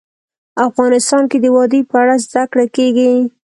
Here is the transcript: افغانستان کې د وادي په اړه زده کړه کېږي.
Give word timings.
افغانستان 0.67 1.23
کې 1.31 1.37
د 1.41 1.45
وادي 1.55 1.81
په 1.89 1.95
اړه 2.01 2.15
زده 2.25 2.43
کړه 2.51 2.65
کېږي. 2.75 3.11